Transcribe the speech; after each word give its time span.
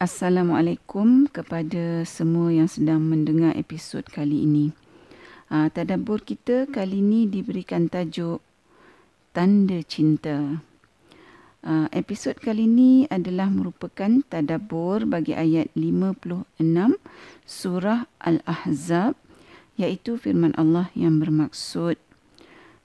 Assalamualaikum 0.00 1.28
kepada 1.28 2.08
semua 2.08 2.48
yang 2.48 2.72
sedang 2.72 3.04
mendengar 3.04 3.52
episod 3.52 4.00
kali 4.00 4.48
ini. 4.48 4.72
Uh, 5.52 5.68
tadabbur 5.68 6.24
kita 6.24 6.64
kali 6.72 7.04
ini 7.04 7.28
diberikan 7.28 7.84
tajuk 7.84 8.40
Tanda 9.36 9.84
Cinta. 9.84 10.64
Uh, 11.60 11.84
episod 11.92 12.32
kali 12.32 12.64
ini 12.64 13.12
adalah 13.12 13.52
merupakan 13.52 14.24
tadabbur 14.24 15.04
bagi 15.04 15.36
ayat 15.36 15.68
56 15.76 16.48
surah 17.44 18.08
Al-Ahzab 18.24 19.20
iaitu 19.76 20.16
firman 20.16 20.56
Allah 20.56 20.88
yang 20.96 21.20
bermaksud 21.20 22.00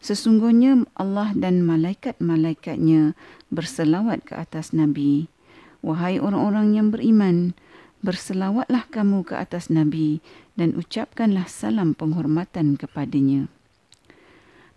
Sesungguhnya 0.04 0.84
Allah 1.00 1.32
dan 1.32 1.63
malaikat-malaikatnya 1.63 3.16
berselawat 3.47 4.27
ke 4.27 4.36
atas 4.36 4.75
Nabi. 4.75 5.32
Wahai 5.86 6.17
orang-orang 6.17 6.73
yang 6.73 6.89
beriman, 6.89 7.54
berselawatlah 8.02 8.89
kamu 8.89 9.21
ke 9.21 9.38
atas 9.38 9.70
Nabi 9.70 10.17
dan 10.58 10.73
ucapkanlah 10.73 11.45
salam 11.45 11.94
penghormatan 11.94 12.73
kepadanya. 12.73 13.45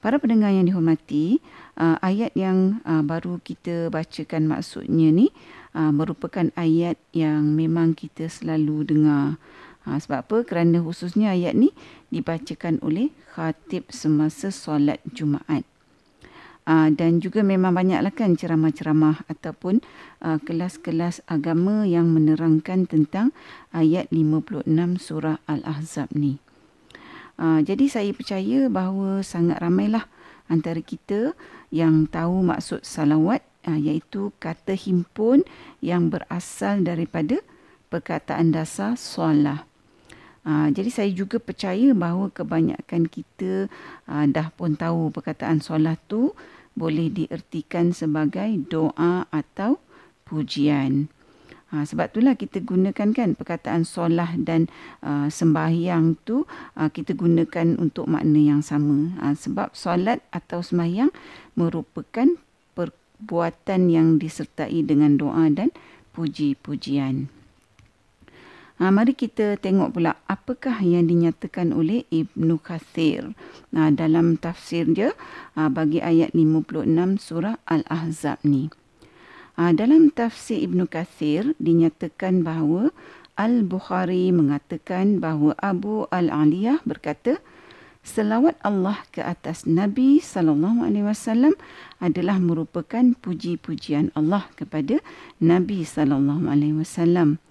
Para 0.05 0.21
pendengar 0.21 0.53
yang 0.53 0.69
dihormati, 0.69 1.41
uh, 1.81 1.97
ayat 2.05 2.37
yang 2.37 2.85
uh, 2.85 3.01
baru 3.01 3.41
kita 3.41 3.89
bacakan 3.89 4.53
maksudnya 4.53 5.09
ni 5.09 5.33
uh, 5.73 5.89
merupakan 5.97 6.53
ayat 6.61 7.01
yang 7.17 7.57
memang 7.57 7.97
kita 7.97 8.29
selalu 8.29 8.85
dengar. 8.85 9.41
Sebab 9.89 10.29
apa? 10.29 10.37
Kerana 10.45 10.85
khususnya 10.85 11.33
ayat 11.33 11.57
ni 11.57 11.73
dibacakan 12.13 12.77
oleh 12.85 13.09
khatib 13.33 13.89
semasa 13.89 14.53
solat 14.53 15.01
Jumaat. 15.09 15.65
Uh, 16.69 16.93
dan 16.93 17.17
juga 17.25 17.41
memang 17.41 17.73
banyaklah 17.73 18.13
kan 18.13 18.37
ceramah-ceramah 18.37 19.25
ataupun 19.33 19.81
uh, 20.21 20.37
kelas-kelas 20.45 21.25
agama 21.25 21.89
yang 21.89 22.13
menerangkan 22.13 22.85
tentang 22.85 23.33
ayat 23.73 24.13
56 24.13 24.69
surah 25.01 25.41
Al-Ahzab 25.49 26.13
ni. 26.13 26.37
Uh, 27.41 27.65
jadi 27.65 27.89
saya 27.89 28.13
percaya 28.13 28.69
bahawa 28.69 29.25
sangat 29.25 29.57
ramailah 29.65 30.13
antara 30.53 30.85
kita 30.85 31.33
yang 31.73 32.05
tahu 32.05 32.45
maksud 32.45 32.85
salawat 32.85 33.41
uh, 33.65 33.81
iaitu 33.81 34.37
kata 34.37 34.77
himpun 34.77 35.49
yang 35.81 36.13
berasal 36.13 36.85
daripada 36.85 37.41
perkataan 37.89 38.53
dasar 38.53 39.01
solah. 39.01 39.65
Jadi 40.49 40.89
saya 40.89 41.13
juga 41.13 41.37
percaya 41.37 41.93
bahawa 41.93 42.33
kebanyakan 42.33 43.05
kita 43.13 43.69
dah 44.09 44.49
pun 44.57 44.81
tahu 44.81 45.13
perkataan 45.13 45.61
solat 45.61 46.01
tu 46.09 46.33
boleh 46.79 47.11
diertikan 47.11 47.91
sebagai 47.91 48.47
doa 48.71 49.27
atau 49.35 49.83
pujian. 50.23 51.11
Ha, 51.69 51.85
sebab 51.85 52.09
itulah 52.09 52.33
kita 52.33 52.65
gunakan 52.65 53.13
kan 53.13 53.37
perkataan 53.37 53.85
solah 53.85 54.33
dan 54.41 54.73
uh, 55.05 55.29
sembahyang 55.29 56.17
tu 56.25 56.49
uh, 56.81 56.89
kita 56.89 57.13
gunakan 57.13 57.77
untuk 57.77 58.09
makna 58.09 58.41
yang 58.41 58.63
sama. 58.65 59.13
Ha, 59.21 59.37
sebab 59.37 59.77
solat 59.77 60.25
atau 60.33 60.65
sembahyang 60.65 61.13
merupakan 61.61 62.41
perbuatan 62.73 63.93
yang 63.93 64.17
disertai 64.17 64.81
dengan 64.81 65.21
doa 65.21 65.45
dan 65.53 65.69
puji-pujian. 66.17 67.38
Ha, 68.79 68.95
mari 68.95 69.11
kita 69.11 69.59
tengok 69.59 69.99
pula 69.99 70.15
apakah 70.31 70.79
yang 70.87 71.11
dinyatakan 71.11 71.75
oleh 71.75 72.07
Ibnu 72.15 72.63
Kathir 72.63 73.35
ha, 73.75 73.91
dalam 73.91 74.39
tafsir 74.39 74.87
dia 74.87 75.11
ha, 75.59 75.67
bagi 75.67 75.99
ayat 75.99 76.31
56 76.31 76.87
surah 77.19 77.59
Al-Ahzab 77.67 78.39
ni. 78.47 78.71
Ha, 79.59 79.75
dalam 79.75 80.15
tafsir 80.15 80.63
Ibnu 80.63 80.87
Kathir 80.87 81.59
dinyatakan 81.59 82.47
bahawa 82.47 82.95
Al-Bukhari 83.35 84.31
mengatakan 84.31 85.19
bahawa 85.19 85.59
Abu 85.59 86.07
Al-Aliyah 86.15 86.79
berkata, 86.87 87.43
Selawat 88.07 88.57
Allah 88.63 89.03
ke 89.11 89.21
atas 89.27 89.67
Nabi 89.67 90.23
sallallahu 90.23 90.87
alaihi 90.87 91.05
wasallam 91.05 91.59
adalah 91.99 92.39
merupakan 92.39 93.13
puji-pujian 93.19 94.15
Allah 94.15 94.47
kepada 94.55 95.03
Nabi 95.43 95.83
sallallahu 95.83 96.47
alaihi 96.47 96.79
wasallam 96.79 97.43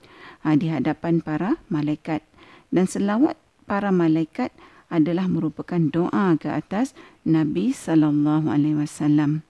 uh, 0.47 0.56
di 0.56 0.72
hadapan 0.72 1.19
para 1.19 1.59
malaikat 1.68 2.24
dan 2.72 2.88
selawat 2.88 3.35
para 3.68 3.91
malaikat 3.91 4.56
adalah 4.88 5.28
merupakan 5.28 5.80
doa 5.91 6.40
ke 6.40 6.47
atas 6.47 6.96
Nabi 7.28 7.75
sallallahu 7.75 8.47
alaihi 8.47 8.80
wasallam. 8.80 9.44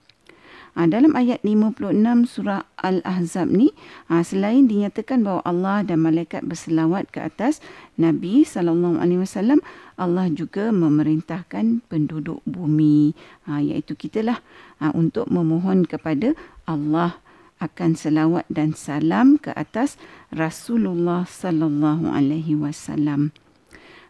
Ha, 0.78 0.86
dalam 0.86 1.10
ayat 1.18 1.42
56 1.42 1.90
surah 2.30 2.62
Al-Ahzab 2.78 3.50
ni, 3.50 3.74
ha, 4.06 4.22
selain 4.22 4.70
dinyatakan 4.70 5.26
bahawa 5.26 5.42
Allah 5.42 5.78
dan 5.82 6.06
malaikat 6.06 6.46
berselawat 6.46 7.10
ke 7.10 7.18
atas 7.18 7.58
Nabi 7.98 8.46
sallallahu 8.46 9.02
alaihi 9.02 9.26
wasallam, 9.26 9.58
Allah 9.98 10.30
juga 10.30 10.70
memerintahkan 10.70 11.82
penduduk 11.90 12.46
bumi, 12.46 13.10
ha, 13.50 13.58
iaitu 13.58 13.98
kitalah 13.98 14.38
untuk 14.94 15.26
memohon 15.26 15.82
kepada 15.82 16.38
Allah 16.62 17.18
akan 17.58 17.98
selawat 17.98 18.46
dan 18.50 18.74
salam 18.74 19.38
ke 19.38 19.50
atas 19.54 19.98
Rasulullah 20.30 21.26
sallallahu 21.26 22.10
alaihi 22.10 22.54
wasallam. 22.54 23.34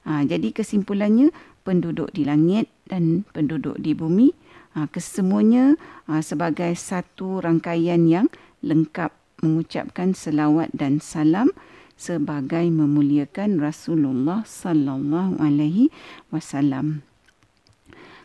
Ha, 0.09 0.25
jadi 0.25 0.53
kesimpulannya 0.53 1.33
penduduk 1.65 2.13
di 2.17 2.25
langit 2.25 2.73
dan 2.89 3.29
penduduk 3.37 3.77
di 3.77 3.93
bumi 3.93 4.33
ha, 4.73 4.89
kesemuanya 4.89 5.77
ha, 6.09 6.25
sebagai 6.25 6.73
satu 6.77 7.45
rangkaian 7.45 8.09
yang 8.09 8.33
lengkap 8.65 9.13
mengucapkan 9.45 10.17
selawat 10.17 10.73
dan 10.75 10.99
salam 10.99 11.53
sebagai 11.99 12.63
memuliakan 12.71 13.59
Rasulullah 13.59 14.47
sallallahu 14.47 15.43
alaihi 15.43 15.91
wasallam. 16.31 17.03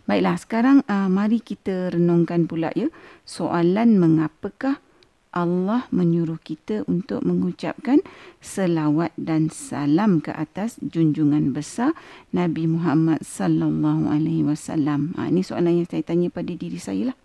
Baiklah 0.03 0.35
sekarang 0.35 0.77
uh, 0.91 1.07
mari 1.07 1.39
kita 1.39 1.95
renungkan 1.95 2.43
pula 2.43 2.75
ya 2.75 2.91
soalan 3.23 3.97
mengapakah 3.97 4.83
Allah 5.33 5.89
menyuruh 5.89 6.37
kita 6.37 6.85
untuk 6.85 7.25
mengucapkan 7.25 8.05
selawat 8.37 9.09
dan 9.17 9.49
salam 9.49 10.21
ke 10.21 10.29
atas 10.29 10.77
junjungan 10.77 11.57
besar 11.57 11.97
Nabi 12.29 12.69
Muhammad 12.69 13.25
sallallahu 13.25 14.13
alaihi 14.13 14.45
wasallam. 14.45 15.17
Ha, 15.17 15.33
ini 15.33 15.41
soalan 15.41 15.81
yang 15.81 15.89
saya 15.89 16.05
tanya 16.05 16.29
pada 16.29 16.53
diri 16.53 16.77
saya 16.77 17.11
lah. 17.11 17.17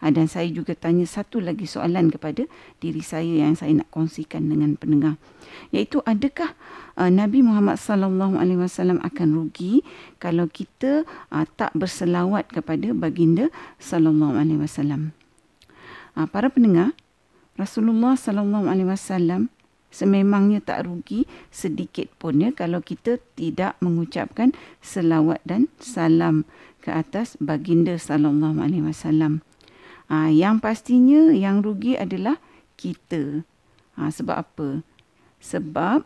Ha, 0.00 0.08
dan 0.08 0.24
saya 0.24 0.48
juga 0.48 0.72
tanya 0.72 1.04
satu 1.04 1.38
lagi 1.44 1.68
soalan 1.68 2.08
kepada 2.08 2.48
diri 2.80 3.04
saya 3.04 3.44
yang 3.44 3.54
saya 3.60 3.76
nak 3.84 3.92
kongsikan 3.92 4.48
dengan 4.48 4.80
pendengar. 4.80 5.20
Iaitu 5.68 6.00
adakah 6.08 6.56
uh, 6.96 7.12
Nabi 7.12 7.44
Muhammad 7.44 7.76
sallallahu 7.76 8.40
alaihi 8.40 8.58
wasallam 8.58 9.04
akan 9.04 9.36
rugi 9.36 9.84
kalau 10.16 10.48
kita 10.48 11.04
uh, 11.28 11.44
tak 11.60 11.76
berselawat 11.76 12.48
kepada 12.48 12.96
baginda 12.96 13.52
sallallahu 13.76 14.34
alaihi 14.40 14.64
wasallam? 14.64 15.12
Para 16.14 16.46
pendengar, 16.46 16.94
Rasulullah 17.54 18.18
sallallahu 18.18 18.66
alaihi 18.66 18.90
wasallam 18.90 19.52
sememangnya 19.94 20.58
tak 20.58 20.90
rugi 20.90 21.22
sedikit 21.54 22.10
pun 22.18 22.42
ya 22.42 22.50
kalau 22.50 22.82
kita 22.82 23.22
tidak 23.38 23.78
mengucapkan 23.78 24.50
selawat 24.82 25.38
dan 25.46 25.70
salam 25.78 26.42
ke 26.82 26.90
atas 26.90 27.38
baginda 27.38 27.94
sallallahu 27.94 28.58
alaihi 28.58 28.84
wasallam. 28.84 29.40
Ha, 30.10 30.28
yang 30.28 30.60
pastinya 30.60 31.32
yang 31.32 31.64
rugi 31.64 31.96
adalah 31.96 32.36
kita. 32.76 33.46
Ha, 33.96 34.10
sebab 34.12 34.36
apa? 34.36 34.68
Sebab 35.40 36.04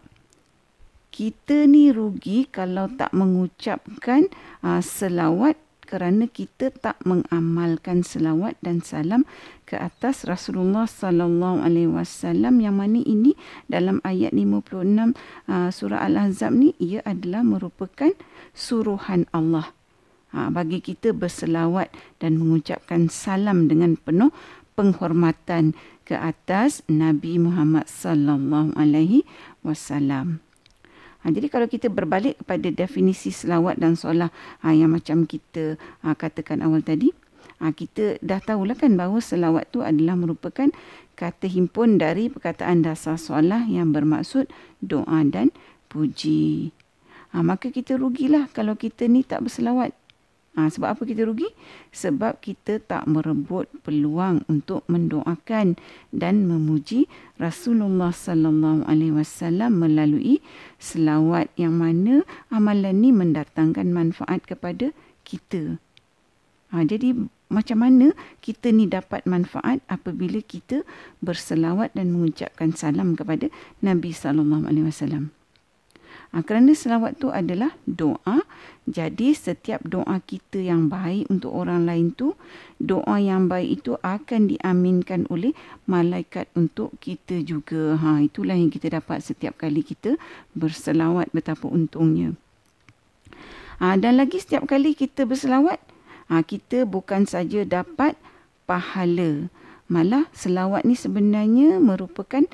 kita 1.10 1.66
ni 1.66 1.90
rugi 1.90 2.46
kalau 2.46 2.86
tak 2.94 3.10
mengucapkan 3.10 4.30
ha, 4.62 4.78
selawat 4.78 5.58
kerana 5.88 6.28
kita 6.28 6.68
tak 6.68 7.00
mengamalkan 7.08 8.04
selawat 8.04 8.60
dan 8.60 8.84
salam 8.84 9.24
ke 9.64 9.80
atas 9.80 10.28
Rasulullah 10.28 10.84
sallallahu 10.84 11.64
alaihi 11.64 11.88
wasallam 11.88 12.60
yang 12.60 12.76
mana 12.76 13.00
ini 13.00 13.32
dalam 13.72 14.04
ayat 14.04 14.36
56 14.36 15.16
uh, 15.48 15.72
surah 15.72 16.04
Al-Ahzab 16.04 16.52
ni 16.52 16.76
ia 16.76 17.00
adalah 17.08 17.40
merupakan 17.40 18.12
suruhan 18.52 19.24
Allah 19.32 19.72
ha, 20.36 20.52
bagi 20.52 20.84
kita 20.84 21.16
berselawat 21.16 21.88
dan 22.20 22.36
mengucapkan 22.36 23.08
salam 23.08 23.66
dengan 23.66 23.96
penuh 23.96 24.28
penghormatan 24.76 25.72
ke 26.04 26.14
atas 26.14 26.84
Nabi 26.86 27.36
Muhammad 27.40 27.90
sallallahu 27.90 28.72
alaihi 28.78 29.26
wasallam. 29.66 30.47
Ha, 31.22 31.34
jadi 31.34 31.50
kalau 31.50 31.66
kita 31.66 31.90
berbalik 31.90 32.38
kepada 32.42 32.70
definisi 32.70 33.34
selawat 33.34 33.82
dan 33.82 33.98
solat 33.98 34.30
ha, 34.62 34.70
yang 34.70 34.94
macam 34.94 35.26
kita 35.26 35.74
ha, 36.06 36.14
katakan 36.14 36.62
awal 36.62 36.78
tadi, 36.78 37.10
ha, 37.58 37.74
kita 37.74 38.22
dah 38.22 38.38
tahulah 38.38 38.78
kan 38.78 38.94
bahawa 38.94 39.18
selawat 39.18 39.66
tu 39.74 39.82
adalah 39.82 40.14
merupakan 40.14 40.70
kata 41.18 41.50
himpun 41.50 41.98
dari 41.98 42.30
perkataan 42.30 42.86
dasar 42.86 43.18
solat 43.18 43.66
yang 43.66 43.90
bermaksud 43.90 44.46
doa 44.78 45.26
dan 45.26 45.50
puji. 45.90 46.70
Ha, 47.34 47.42
maka 47.42 47.74
kita 47.74 47.98
rugilah 47.98 48.46
kalau 48.54 48.78
kita 48.78 49.10
ni 49.10 49.26
tak 49.26 49.44
berselawat. 49.44 49.92
Ha, 50.58 50.66
sebab 50.66 50.98
apa 50.98 51.06
kita 51.06 51.22
rugi? 51.22 51.46
Sebab 51.94 52.42
kita 52.42 52.82
tak 52.82 53.06
merebut 53.06 53.70
peluang 53.86 54.42
untuk 54.50 54.82
mendoakan 54.90 55.78
dan 56.10 56.50
memuji 56.50 57.06
Rasulullah 57.38 58.10
sallallahu 58.10 58.82
alaihi 58.90 59.14
wasallam 59.14 59.78
melalui 59.78 60.42
selawat 60.82 61.54
yang 61.54 61.78
mana 61.78 62.26
amalan 62.50 62.98
ni 62.98 63.14
mendatangkan 63.14 63.94
manfaat 63.94 64.50
kepada 64.50 64.90
kita. 65.22 65.78
Ha, 66.74 66.82
jadi 66.82 67.14
macam 67.46 67.78
mana 67.78 68.10
kita 68.42 68.74
ni 68.74 68.90
dapat 68.90 69.30
manfaat 69.30 69.78
apabila 69.86 70.42
kita 70.42 70.82
berselawat 71.22 71.94
dan 71.94 72.10
mengucapkan 72.10 72.74
salam 72.74 73.14
kepada 73.14 73.46
Nabi 73.78 74.10
sallallahu 74.10 74.66
alaihi 74.66 74.90
wasallam? 74.90 75.37
Ha, 76.28 76.44
kerana 76.44 76.76
selawat 76.76 77.16
tu 77.16 77.32
adalah 77.32 77.72
doa. 77.88 78.44
Jadi 78.84 79.32
setiap 79.32 79.80
doa 79.84 80.20
kita 80.24 80.60
yang 80.60 80.92
baik 80.92 81.28
untuk 81.32 81.52
orang 81.56 81.88
lain 81.88 82.12
tu, 82.12 82.36
doa 82.76 83.16
yang 83.16 83.48
baik 83.48 83.80
itu 83.80 83.96
akan 84.04 84.48
diaminkan 84.48 85.24
oleh 85.32 85.56
malaikat 85.88 86.48
untuk 86.52 86.92
kita 87.00 87.40
juga. 87.40 87.96
Ha, 87.96 88.20
itulah 88.20 88.56
yang 88.56 88.68
kita 88.68 88.92
dapat 89.00 89.24
setiap 89.24 89.56
kali 89.56 89.80
kita 89.80 90.20
berselawat 90.52 91.32
betapa 91.32 91.64
untungnya. 91.64 92.36
Ha, 93.80 93.96
dan 93.96 94.20
lagi 94.20 94.36
setiap 94.36 94.68
kali 94.68 94.92
kita 94.92 95.24
berselawat, 95.24 95.80
ha, 96.28 96.44
kita 96.44 96.84
bukan 96.84 97.24
saja 97.24 97.64
dapat 97.64 98.18
pahala. 98.68 99.48
Malah 99.88 100.28
selawat 100.36 100.84
ni 100.84 100.92
sebenarnya 100.92 101.80
merupakan 101.80 102.44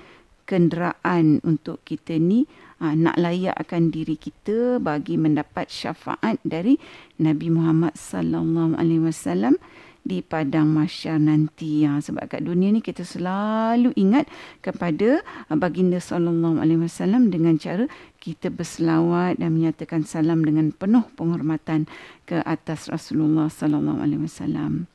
kenderaan 0.46 1.42
untuk 1.42 1.82
kita 1.82 2.14
ni 2.20 2.46
ha, 2.80 2.94
nak 2.94 3.16
layakkan 3.18 3.90
diri 3.94 4.18
kita 4.18 4.78
bagi 4.82 5.18
mendapat 5.20 5.70
syafaat 5.70 6.40
dari 6.42 6.78
Nabi 7.20 7.50
Muhammad 7.50 7.94
sallallahu 7.94 8.78
alaihi 8.78 9.04
wasallam 9.04 9.58
di 10.04 10.20
padang 10.20 10.68
mahsyar 10.68 11.16
nanti. 11.16 11.88
Ya 11.88 11.96
sebab 11.96 12.28
kat 12.28 12.44
dunia 12.44 12.68
ni 12.70 12.84
kita 12.84 13.02
selalu 13.02 13.96
ingat 13.96 14.28
kepada 14.60 15.24
ha, 15.48 15.52
baginda 15.56 15.98
sallallahu 15.98 16.60
alaihi 16.60 16.84
wasallam 16.84 17.32
dengan 17.32 17.56
cara 17.56 17.88
kita 18.20 18.48
berselawat 18.52 19.40
dan 19.40 19.56
menyatakan 19.56 20.04
salam 20.04 20.44
dengan 20.44 20.72
penuh 20.72 21.04
penghormatan 21.16 21.84
ke 22.24 22.40
atas 22.44 22.88
Rasulullah 22.88 23.48
sallallahu 23.48 24.00
alaihi 24.00 24.24
wasallam. 24.24 24.88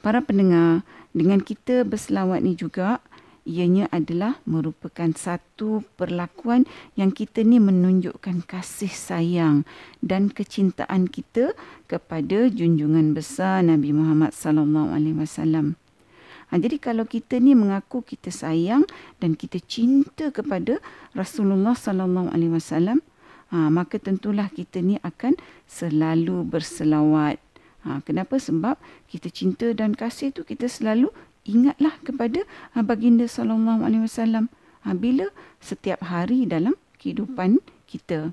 Para 0.00 0.24
pendengar 0.24 0.86
dengan 1.10 1.42
kita 1.42 1.82
berselawat 1.82 2.40
ni 2.40 2.54
juga 2.54 3.02
ianya 3.50 3.90
adalah 3.90 4.38
merupakan 4.46 5.10
satu 5.10 5.82
perlakuan 5.98 6.70
yang 6.94 7.10
kita 7.10 7.42
ni 7.42 7.58
menunjukkan 7.58 8.46
kasih 8.46 8.94
sayang 8.94 9.66
dan 9.98 10.30
kecintaan 10.30 11.10
kita 11.10 11.58
kepada 11.90 12.46
junjungan 12.46 13.10
besar 13.10 13.66
Nabi 13.66 13.90
Muhammad 13.90 14.30
sallallahu 14.30 14.94
alaihi 14.94 15.18
wasallam. 15.18 15.74
Ha, 16.50 16.58
jadi 16.58 16.78
kalau 16.78 17.06
kita 17.06 17.38
ni 17.42 17.58
mengaku 17.58 18.02
kita 18.02 18.30
sayang 18.30 18.86
dan 19.18 19.34
kita 19.34 19.58
cinta 19.62 20.30
kepada 20.30 20.78
Rasulullah 21.14 21.74
sallallahu 21.74 22.30
alaihi 22.30 22.54
wasallam, 22.54 23.02
ha, 23.50 23.70
maka 23.70 23.98
tentulah 23.98 24.50
kita 24.50 24.82
ni 24.82 24.98
akan 25.02 25.38
selalu 25.66 26.46
berselawat. 26.46 27.38
Ha, 27.86 28.02
kenapa? 28.02 28.36
Sebab 28.36 28.76
kita 29.06 29.30
cinta 29.30 29.70
dan 29.72 29.94
kasih 29.94 30.34
tu 30.34 30.42
kita 30.42 30.66
selalu 30.66 31.14
ingatlah 31.50 31.98
kepada 32.06 32.46
uh, 32.78 32.86
baginda 32.86 33.26
sallallahu 33.26 33.82
alaihi 33.82 34.06
wasallam 34.06 34.46
uh, 34.86 34.94
bila 34.94 35.34
setiap 35.58 36.06
hari 36.06 36.46
dalam 36.46 36.78
kehidupan 37.02 37.58
kita. 37.90 38.30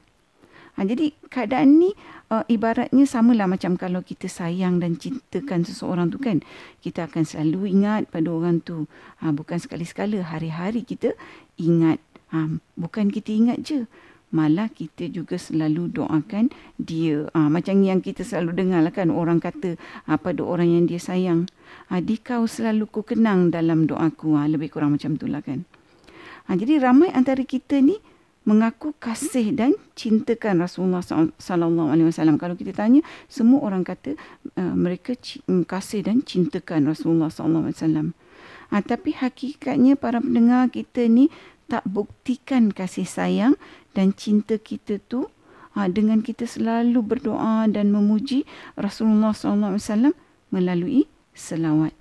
Ha, 0.78 0.86
jadi 0.86 1.10
keadaan 1.34 1.82
ni 1.82 1.98
ibaratnya 2.30 3.10
samalah 3.10 3.50
macam 3.50 3.82
kalau 3.82 4.06
kita 4.06 4.30
sayang 4.30 4.78
dan 4.78 4.94
cintakan 5.02 5.66
seseorang 5.66 6.14
tu 6.14 6.22
kan. 6.22 6.46
Kita 6.86 7.10
akan 7.10 7.26
selalu 7.26 7.74
ingat 7.74 8.14
pada 8.14 8.30
orang 8.30 8.62
tu. 8.62 8.86
Bukan 9.18 9.58
sekali-sekala 9.58 10.22
hari-hari 10.22 10.86
kita 10.86 11.18
ingat. 11.58 11.98
Bukan 12.78 13.10
kita 13.10 13.34
ingat 13.34 13.66
je 13.66 13.90
malah 14.32 14.68
kita 14.68 15.08
juga 15.08 15.40
selalu 15.40 15.92
doakan 15.92 16.52
dia. 16.76 17.32
Ha, 17.32 17.48
macam 17.48 17.80
yang 17.80 18.04
kita 18.04 18.28
selalu 18.28 18.60
dengar 18.60 18.84
lah 18.84 18.92
kan 18.92 19.08
orang 19.08 19.40
kata 19.40 19.80
ha, 20.08 20.20
pada 20.20 20.44
orang 20.44 20.68
yang 20.68 20.84
dia 20.86 21.00
sayang. 21.00 21.48
Ha, 21.88 22.04
di 22.04 22.20
kau 22.20 22.44
selalu 22.44 22.92
ku 22.92 23.08
kenang 23.08 23.50
dalam 23.50 23.88
doaku. 23.88 24.36
Ha, 24.36 24.52
lebih 24.52 24.72
kurang 24.74 25.00
macam 25.00 25.16
itulah 25.16 25.40
kan. 25.40 25.64
Ha, 26.48 26.56
jadi 26.56 26.80
ramai 26.84 27.12
antara 27.12 27.44
kita 27.44 27.80
ni 27.80 28.00
mengaku 28.48 28.96
kasih 28.96 29.52
dan 29.52 29.76
cintakan 29.92 30.64
Rasulullah 30.64 31.04
sallallahu 31.04 31.92
alaihi 31.92 32.08
wasallam. 32.08 32.40
Kalau 32.40 32.56
kita 32.56 32.72
tanya, 32.72 33.04
semua 33.28 33.60
orang 33.60 33.84
kata 33.84 34.16
uh, 34.56 34.72
mereka 34.72 35.20
mm, 35.20 35.68
kasih 35.68 36.08
dan 36.08 36.24
cintakan 36.24 36.88
Rasulullah 36.88 37.28
sallallahu 37.28 37.68
alaihi 37.68 37.80
wasallam. 37.84 38.08
Ha, 38.72 38.80
tapi 38.80 39.16
hakikatnya 39.20 40.00
para 40.00 40.24
pendengar 40.24 40.72
kita 40.72 41.12
ni 41.12 41.28
tak 41.68 41.84
buktikan 41.88 42.72
kasih 42.72 43.08
sayang 43.08 43.54
dan 43.92 44.16
cinta 44.16 44.56
kita 44.56 45.00
tu 45.04 45.28
ha, 45.78 45.86
dengan 45.92 46.26
kita 46.26 46.50
selalu 46.50 47.04
berdoa 47.06 47.70
dan 47.70 47.94
memuji 47.94 48.48
Rasulullah 48.74 49.36
SAW 49.36 50.16
melalui 50.50 51.06
selawat. 51.38 51.94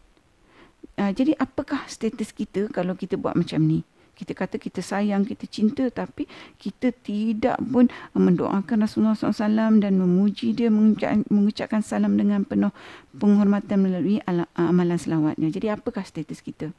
Ha, 0.96 1.12
jadi 1.12 1.36
apakah 1.36 1.84
status 1.90 2.32
kita 2.32 2.72
kalau 2.72 2.96
kita 2.96 3.20
buat 3.20 3.36
macam 3.36 3.60
ni? 3.60 3.84
Kita 4.16 4.32
kata 4.32 4.56
kita 4.56 4.80
sayang, 4.80 5.28
kita 5.28 5.44
cinta 5.44 5.84
tapi 5.92 6.24
kita 6.56 6.88
tidak 6.88 7.60
pun 7.60 7.92
mendoakan 8.16 8.88
Rasulullah 8.88 9.12
SAW 9.12 9.76
dan 9.76 10.00
memuji 10.00 10.56
dia, 10.56 10.72
mengucap, 10.72 11.20
mengucapkan 11.28 11.84
salam 11.84 12.16
dengan 12.16 12.40
penuh 12.48 12.72
penghormatan 13.12 13.76
melalui 13.76 14.24
amalan 14.56 14.96
selawatnya. 14.96 15.52
Jadi 15.52 15.68
apakah 15.68 16.00
status 16.00 16.40
kita? 16.40 16.72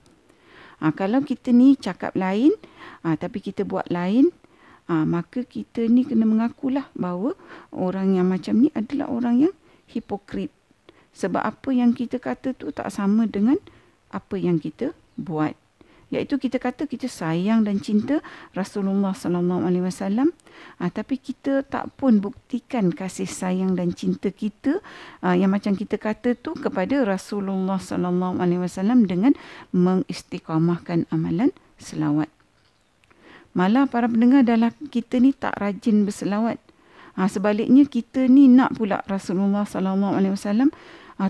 Ha, 0.78 0.94
kalau 0.94 1.26
kita 1.26 1.50
ni 1.50 1.74
cakap 1.74 2.14
lain, 2.14 2.54
ha, 3.02 3.18
tapi 3.18 3.42
kita 3.42 3.66
buat 3.66 3.90
lain, 3.90 4.30
ha, 4.86 5.04
maka 5.04 5.42
kita 5.42 5.90
ni 5.90 6.06
kena 6.06 6.30
mengakulah 6.30 6.88
bahawa 6.94 7.34
orang 7.74 8.18
yang 8.18 8.30
macam 8.30 8.62
ni 8.62 8.70
adalah 8.78 9.10
orang 9.10 9.50
yang 9.50 9.54
hipokrit. 9.90 10.54
Sebab 11.18 11.42
apa 11.42 11.70
yang 11.74 11.98
kita 11.98 12.22
kata 12.22 12.54
tu 12.54 12.70
tak 12.70 12.94
sama 12.94 13.26
dengan 13.26 13.58
apa 14.14 14.38
yang 14.38 14.62
kita 14.62 14.94
buat 15.18 15.58
iaitu 16.08 16.40
kita 16.40 16.58
kata 16.58 16.88
kita 16.88 17.12
sayang 17.12 17.68
dan 17.68 17.84
cinta 17.84 18.24
Rasulullah 18.56 19.12
sallallahu 19.12 19.68
alaihi 19.68 19.84
wasallam. 19.84 20.32
Ah, 20.80 20.90
tapi 20.90 21.20
kita 21.20 21.68
tak 21.68 21.92
pun 22.00 22.24
buktikan 22.24 22.96
kasih 22.96 23.28
sayang 23.28 23.76
dan 23.76 23.92
cinta 23.92 24.32
kita 24.32 24.80
ah, 25.20 25.36
yang 25.36 25.52
macam 25.52 25.76
kita 25.76 26.00
kata 26.00 26.34
tu 26.40 26.56
kepada 26.56 27.04
Rasulullah 27.04 27.78
sallallahu 27.78 28.40
alaihi 28.40 28.64
wasallam 28.64 29.04
dengan 29.04 29.36
mengistiqamahkan 29.76 31.12
amalan 31.12 31.52
selawat. 31.76 32.32
Malah 33.58 33.90
para 33.90 34.06
pendengar 34.08 34.46
dalam 34.46 34.72
kita 34.94 35.18
ni 35.18 35.34
tak 35.34 35.58
rajin 35.58 36.06
berselawat. 36.06 36.62
Ha, 37.18 37.26
sebaliknya 37.26 37.90
kita 37.90 38.30
ni 38.30 38.46
nak 38.46 38.78
pula 38.78 39.02
Rasulullah 39.10 39.66
sallallahu 39.66 40.14
alaihi 40.14 40.38
wasallam 40.38 40.70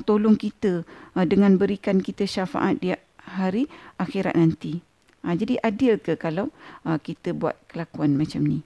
tolong 0.04 0.36
kita 0.36 0.84
dengan 1.32 1.56
berikan 1.56 2.04
kita 2.04 2.28
syafaat 2.28 2.84
dia 2.84 3.00
hari 3.38 3.70
akhirat 4.02 4.34
nanti. 4.34 4.82
Ha, 5.22 5.38
jadi 5.38 5.62
adil 5.62 6.02
ke 6.02 6.18
kalau 6.18 6.50
ha, 6.82 6.98
kita 6.98 7.38
buat 7.38 7.54
kelakuan 7.70 8.18
macam 8.18 8.44
ni? 8.48 8.66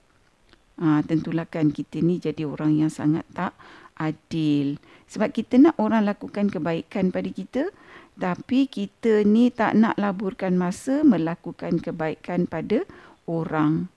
Ha, 0.79 1.03
tentulah 1.03 1.45
kan 1.45 1.75
kita 1.75 1.99
ni 1.99 2.17
jadi 2.17 2.47
orang 2.47 2.79
yang 2.79 2.91
sangat 2.91 3.27
tak 3.35 3.53
adil. 3.99 4.79
Sebab 5.11 5.35
kita 5.35 5.59
nak 5.59 5.75
orang 5.77 6.07
lakukan 6.07 6.47
kebaikan 6.47 7.11
pada 7.11 7.29
kita, 7.29 7.69
tapi 8.17 8.65
kita 8.65 9.27
ni 9.27 9.51
tak 9.51 9.77
nak 9.77 9.99
laburkan 9.99 10.55
masa 10.55 11.03
melakukan 11.05 11.77
kebaikan 11.83 12.47
pada 12.47 12.87
orang. 13.27 13.91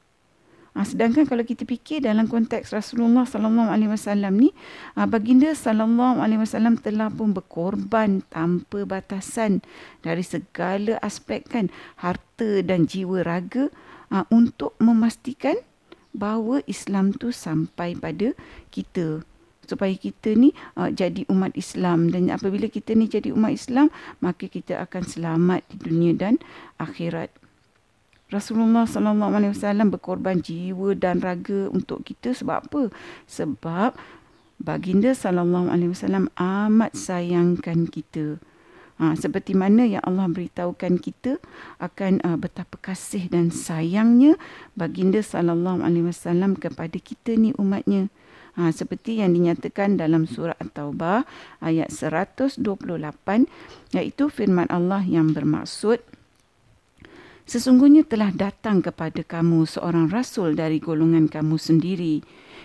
Ha, 0.75 0.83
sedangkan 0.83 1.23
kalau 1.31 1.47
kita 1.47 1.63
fikir 1.63 2.03
dalam 2.03 2.27
konteks 2.27 2.75
Rasulullah 2.75 3.23
sallallahu 3.23 3.71
alaihi 3.71 3.95
wasallam 3.95 4.35
ni, 4.43 4.51
ha, 4.99 5.07
baginda 5.07 5.55
sallallahu 5.55 6.19
alaihi 6.19 6.43
wasallam 6.43 6.75
telah 6.83 7.15
pun 7.15 7.31
berkorban 7.31 8.27
tanpa 8.27 8.83
batasan 8.83 9.63
dari 10.03 10.27
segala 10.27 10.99
aspek 10.99 11.47
kan 11.47 11.71
harta 12.03 12.67
dan 12.67 12.91
jiwa 12.91 13.23
raga 13.23 13.71
ha, 14.11 14.27
untuk 14.35 14.75
memastikan 14.83 15.55
bahawa 16.11 16.63
Islam 16.67 17.15
tu 17.15 17.31
sampai 17.31 17.95
pada 17.95 18.35
kita 18.75 19.23
supaya 19.67 19.95
kita 19.97 20.37
ni 20.37 20.53
uh, 20.77 20.93
jadi 20.93 21.25
umat 21.33 21.57
Islam 21.57 22.13
dan 22.13 22.29
apabila 22.31 22.69
kita 22.69 22.93
ni 22.95 23.09
jadi 23.09 23.33
umat 23.33 23.53
Islam 23.57 23.89
maka 24.21 24.47
kita 24.47 24.79
akan 24.85 25.03
selamat 25.03 25.65
di 25.73 25.77
dunia 25.81 26.13
dan 26.15 26.35
akhirat. 26.77 27.44
Rasulullah 28.35 28.83
sallallahu 28.83 29.31
alaihi 29.39 29.55
wasallam 29.55 29.95
berkorban 29.95 30.43
jiwa 30.43 30.99
dan 30.99 31.23
raga 31.23 31.71
untuk 31.71 32.03
kita 32.03 32.35
sebab 32.35 32.67
apa? 32.67 32.83
Sebab 33.31 33.95
baginda 34.59 35.15
sallallahu 35.15 35.71
alaihi 35.71 35.95
wasallam 35.95 36.27
amat 36.35 36.99
sayangkan 36.99 37.87
kita. 37.87 38.43
Ha, 38.95 39.19
seperti 39.19 39.59
mana 39.59 39.83
yang 39.83 40.03
Allah 40.07 40.31
beritahukan 40.31 41.03
kita 41.03 41.43
akan 41.83 42.23
uh, 42.23 42.39
betapa 42.39 42.79
kasih 42.79 43.27
dan 43.27 43.51
sayangnya 43.51 44.39
baginda 44.79 45.19
sallallahu 45.19 45.83
alaihi 45.83 46.11
wasallam 46.11 46.55
kepada 46.55 46.95
kita 46.99 47.35
ni 47.35 47.51
umatnya. 47.59 48.11
Ha, 48.55 48.71
seperti 48.71 49.19
yang 49.19 49.35
dinyatakan 49.35 49.99
dalam 49.99 50.31
surah 50.31 50.55
At-Taubah 50.63 51.27
ayat 51.59 51.91
128 51.91 52.63
iaitu 53.99 54.25
firman 54.31 54.71
Allah 54.71 55.03
yang 55.03 55.35
bermaksud 55.35 55.99
Sesungguhnya 57.45 58.09
telah 58.09 58.33
datang 58.33 58.81
kepada 58.81 59.21
kamu 59.21 59.69
seorang 59.69 60.09
rasul 60.09 60.57
dari 60.57 60.81
golongan 60.81 61.29
kamu 61.29 61.61
sendiri 61.61 62.25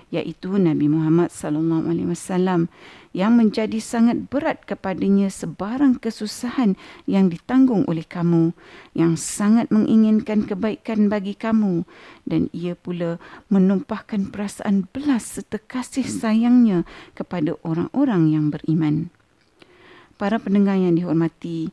iaitu 0.09 0.55
Nabi 0.55 0.87
Muhammad 0.87 1.29
sallallahu 1.29 1.91
alaihi 1.91 2.09
wasallam 2.09 2.71
yang 3.11 3.35
menjadi 3.35 3.77
sangat 3.77 4.31
berat 4.31 4.63
kepadanya 4.63 5.27
sebarang 5.27 5.99
kesusahan 5.99 6.79
yang 7.05 7.27
ditanggung 7.27 7.85
oleh 7.91 8.07
kamu 8.07 8.55
yang 8.95 9.19
sangat 9.19 9.67
menginginkan 9.67 10.47
kebaikan 10.47 11.11
bagi 11.11 11.35
kamu 11.35 11.85
dan 12.25 12.47
ia 12.55 12.73
pula 12.73 13.19
menumpahkan 13.51 14.31
perasaan 14.31 14.87
belas 14.89 15.37
serta 15.37 15.59
kasih 15.59 16.07
sayangnya 16.07 16.87
kepada 17.19 17.59
orang-orang 17.67 18.31
yang 18.31 18.45
beriman. 18.47 19.11
Para 20.19 20.35
pendengar 20.35 20.75
yang 20.75 20.99
dihormati, 20.99 21.71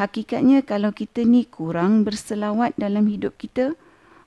hakikatnya 0.00 0.64
kalau 0.64 0.96
kita 0.96 1.28
ni 1.28 1.44
kurang 1.44 2.08
berselawat 2.08 2.72
dalam 2.80 3.04
hidup 3.04 3.36
kita, 3.36 3.76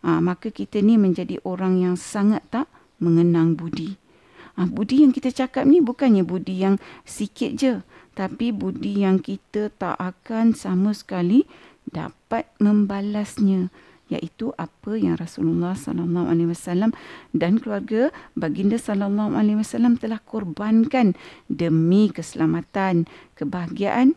ah, 0.05 0.21
maka 0.21 0.53
kita 0.53 0.85
ni 0.85 1.01
menjadi 1.01 1.41
orang 1.41 1.81
yang 1.81 1.97
sangat 1.97 2.45
tak 2.53 2.69
mengenang 3.01 3.57
budi. 3.57 3.97
Ah, 4.53 4.69
budi 4.69 5.01
yang 5.01 5.09
kita 5.09 5.33
cakap 5.33 5.65
ni 5.65 5.81
bukannya 5.81 6.21
budi 6.21 6.61
yang 6.61 6.77
sikit 7.09 7.57
je, 7.57 7.73
tapi 8.13 8.53
budi 8.53 9.01
yang 9.01 9.17
kita 9.17 9.73
tak 9.73 9.97
akan 9.97 10.53
sama 10.53 10.93
sekali 10.93 11.49
dapat 11.89 12.45
membalasnya 12.61 13.73
iaitu 14.13 14.53
apa 14.61 14.93
yang 14.93 15.17
Rasulullah 15.17 15.73
sallallahu 15.73 16.29
alaihi 16.29 16.53
wasallam 16.53 16.93
dan 17.33 17.57
keluarga 17.57 18.13
baginda 18.37 18.77
sallallahu 18.77 19.33
alaihi 19.33 19.57
wasallam 19.57 19.97
telah 19.97 20.21
korbankan 20.21 21.17
demi 21.49 22.13
keselamatan, 22.13 23.09
kebahagiaan 23.33 24.13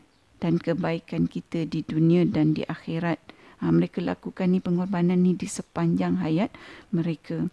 dan 0.46 0.62
kebaikan 0.62 1.26
kita 1.26 1.66
di 1.66 1.82
dunia 1.82 2.22
dan 2.22 2.54
di 2.54 2.62
akhirat. 2.62 3.18
Ha, 3.58 3.74
mereka 3.74 3.98
lakukan 3.98 4.54
ni 4.54 4.62
pengorbanan 4.62 5.18
ni 5.26 5.34
di 5.34 5.50
sepanjang 5.50 6.22
hayat 6.22 6.54
mereka. 6.94 7.50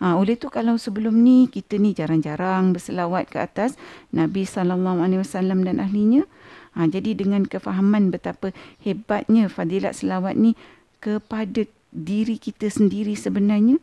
Ha, 0.00 0.16
oleh 0.16 0.40
tu 0.40 0.48
kalau 0.48 0.80
sebelum 0.80 1.12
ni 1.20 1.44
kita 1.44 1.76
ni 1.76 1.92
jarang-jarang 1.92 2.72
berselawat 2.72 3.28
ke 3.28 3.36
atas 3.36 3.76
Nabi 4.16 4.48
sallallahu 4.48 5.04
alaihi 5.04 5.20
wasallam 5.20 5.60
dan 5.60 5.76
ahlinya. 5.76 6.24
Ha, 6.72 6.88
jadi 6.88 7.12
dengan 7.12 7.44
kefahaman 7.44 8.08
betapa 8.08 8.56
hebatnya 8.80 9.52
fadilat 9.52 10.00
selawat 10.00 10.40
ni 10.40 10.56
kepada 11.04 11.68
diri 11.92 12.40
kita 12.40 12.72
sendiri 12.72 13.12
sebenarnya, 13.12 13.76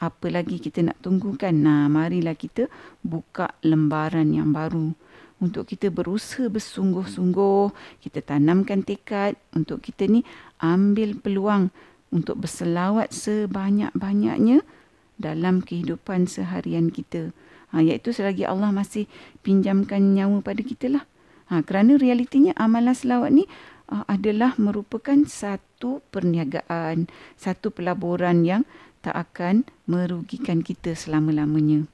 apa 0.00 0.32
lagi 0.32 0.56
kita 0.56 0.88
nak 0.88 1.04
tunggukan? 1.04 1.52
Nah, 1.52 1.92
marilah 1.92 2.32
kita 2.32 2.72
buka 3.04 3.52
lembaran 3.60 4.32
yang 4.32 4.56
baru 4.56 4.96
untuk 5.38 5.70
kita 5.70 5.94
berusaha 5.94 6.50
bersungguh-sungguh, 6.50 7.70
kita 8.02 8.22
tanamkan 8.26 8.82
tekad 8.82 9.38
untuk 9.54 9.82
kita 9.82 10.10
ni 10.10 10.26
ambil 10.58 11.14
peluang 11.14 11.70
untuk 12.10 12.42
berselawat 12.42 13.14
sebanyak-banyaknya 13.14 14.66
dalam 15.18 15.62
kehidupan 15.62 16.26
seharian 16.26 16.90
kita. 16.90 17.30
Ha, 17.70 17.84
iaitu 17.84 18.10
selagi 18.16 18.48
Allah 18.48 18.72
masih 18.72 19.06
pinjamkan 19.44 20.16
nyawa 20.16 20.40
pada 20.40 20.64
kita 20.64 20.88
lah. 20.88 21.04
Ha, 21.52 21.60
kerana 21.62 22.00
realitinya 22.00 22.56
amalan 22.56 22.96
selawat 22.96 23.30
ni 23.30 23.44
uh, 23.92 24.04
adalah 24.08 24.56
merupakan 24.56 25.16
satu 25.28 26.00
perniagaan, 26.12 27.08
satu 27.36 27.72
pelaburan 27.72 28.44
yang 28.44 28.62
tak 29.00 29.14
akan 29.14 29.68
merugikan 29.86 30.64
kita 30.64 30.96
selama-lamanya. 30.96 31.86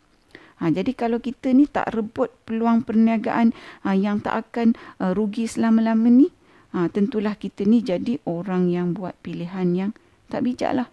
Ha, 0.62 0.70
jadi 0.70 0.94
kalau 0.94 1.18
kita 1.18 1.50
ni 1.50 1.66
tak 1.66 1.90
rebut 1.90 2.30
peluang 2.46 2.86
perniagaan 2.86 3.50
ha, 3.82 3.98
yang 3.98 4.22
tak 4.22 4.48
akan 4.48 4.78
uh, 5.02 5.10
rugi 5.10 5.50
selama-lama 5.50 6.06
ni, 6.06 6.30
ha, 6.70 6.86
tentulah 6.86 7.34
kita 7.34 7.66
ni 7.66 7.82
jadi 7.82 8.22
orang 8.22 8.70
yang 8.70 8.94
buat 8.94 9.18
pilihan 9.18 9.74
yang 9.74 9.90
tak 10.30 10.46
bijak 10.46 10.72
lah. 10.74 10.88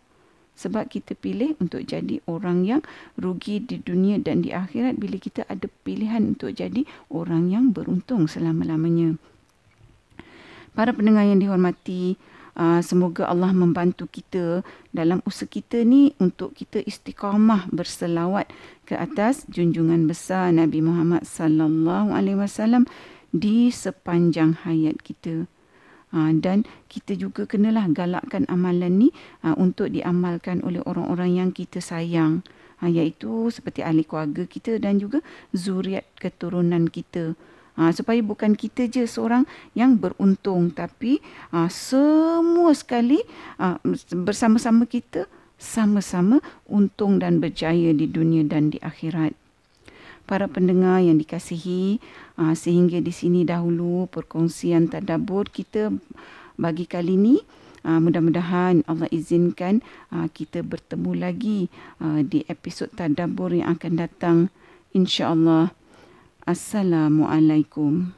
Sebab 0.58 0.94
kita 0.94 1.18
pilih 1.18 1.58
untuk 1.58 1.82
jadi 1.86 2.22
orang 2.30 2.68
yang 2.68 2.82
rugi 3.18 3.62
di 3.64 3.82
dunia 3.82 4.22
dan 4.22 4.46
di 4.46 4.54
akhirat 4.54 4.98
bila 4.98 5.18
kita 5.18 5.42
ada 5.50 5.66
pilihan 5.82 6.38
untuk 6.38 6.54
jadi 6.54 6.86
orang 7.10 7.50
yang 7.50 7.74
beruntung 7.74 8.30
selama-lamanya. 8.30 9.18
Para 10.72 10.94
pendengar 10.94 11.26
yang 11.28 11.42
dihormati, 11.42 12.16
Uh, 12.52 12.84
semoga 12.84 13.32
Allah 13.32 13.56
membantu 13.56 14.12
kita 14.12 14.60
dalam 14.92 15.24
usaha 15.24 15.48
kita 15.48 15.88
ni 15.88 16.12
untuk 16.20 16.52
kita 16.52 16.84
istiqamah 16.84 17.72
berselawat 17.72 18.52
ke 18.84 19.00
atas 19.00 19.48
junjungan 19.48 20.04
besar 20.04 20.52
Nabi 20.52 20.84
Muhammad 20.84 21.24
sallallahu 21.24 22.12
alaihi 22.12 22.36
wasallam 22.36 22.84
di 23.32 23.72
sepanjang 23.72 24.68
hayat 24.68 25.00
kita. 25.00 25.48
Uh, 26.12 26.36
dan 26.36 26.68
kita 26.92 27.16
juga 27.16 27.48
kenalah 27.48 27.88
galakkan 27.88 28.44
amalan 28.52 29.08
ni 29.08 29.10
uh, 29.48 29.56
untuk 29.56 29.88
diamalkan 29.96 30.60
oleh 30.68 30.84
orang-orang 30.84 31.40
yang 31.40 31.50
kita 31.56 31.80
sayang. 31.80 32.44
Uh, 32.84 32.92
iaitu 32.92 33.48
seperti 33.48 33.80
ahli 33.80 34.04
keluarga 34.04 34.44
kita 34.44 34.76
dan 34.76 35.00
juga 35.00 35.24
zuriat 35.56 36.04
keturunan 36.20 36.92
kita. 36.92 37.40
Ha, 37.80 37.96
supaya 37.96 38.20
bukan 38.20 38.52
kita 38.60 38.92
je 38.92 39.08
seorang 39.08 39.48
yang 39.80 39.96
beruntung 39.96 40.76
tapi 40.76 41.24
ha, 41.56 41.72
semua 41.72 42.76
sekali 42.76 43.24
ha, 43.56 43.80
bersama-sama 44.12 44.84
kita 44.84 45.24
sama-sama 45.56 46.44
untung 46.68 47.22
dan 47.22 47.40
berjaya 47.40 47.96
di 47.96 48.10
dunia 48.12 48.44
dan 48.44 48.74
di 48.74 48.82
akhirat. 48.84 49.38
Para 50.28 50.50
pendengar 50.52 51.00
yang 51.00 51.22
dikasihi, 51.22 52.02
ha, 52.36 52.58
sehingga 52.58 53.00
di 53.00 53.14
sini 53.14 53.48
dahulu 53.48 54.10
perkongsian 54.12 54.92
tadabbur 54.92 55.48
kita 55.48 55.94
bagi 56.60 56.86
kali 56.86 57.16
ini. 57.16 57.38
Uh, 57.82 57.98
mudah-mudahan 57.98 58.86
Allah 58.86 59.10
izinkan 59.10 59.82
uh, 60.14 60.30
kita 60.30 60.62
bertemu 60.62 61.18
lagi 61.18 61.66
uh, 61.98 62.22
di 62.22 62.46
episod 62.46 62.86
tadabbur 62.94 63.58
yang 63.58 63.74
akan 63.74 63.94
datang 63.98 64.38
insya-Allah. 64.94 65.74
Assalamualaikum. 66.42 68.18